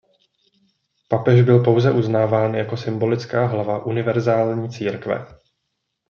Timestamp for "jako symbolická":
2.55-3.45